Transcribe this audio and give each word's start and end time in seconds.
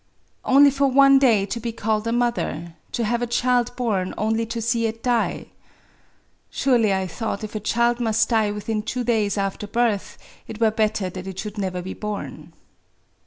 Only 0.43 0.71
for 0.71 0.87
one 0.87 1.19
day 1.19 1.45
to 1.45 1.59
be 1.59 1.71
called 1.71 2.07
a 2.07 2.11
mother!— 2.11 2.73
to 2.93 3.03
have 3.03 3.21
a 3.21 3.27
child 3.27 3.71
born 3.75 4.15
only 4.17 4.47
to 4.47 4.59
see 4.59 4.87
it 4.87 5.03
die!... 5.03 5.49
Surely, 6.49 6.91
I 6.91 7.05
thought, 7.05 7.43
if 7.43 7.53
a 7.53 7.59
child 7.59 7.99
must 7.99 8.27
die 8.27 8.49
within 8.49 8.81
two 8.81 9.03
days 9.03 9.37
after 9.37 9.67
birth, 9.67 10.17
it 10.47 10.59
were 10.59 10.71
better 10.71 11.07
that 11.11 11.27
it 11.27 11.37
should 11.37 11.59
never 11.59 11.83
be 11.83 11.93
born. 11.93 12.51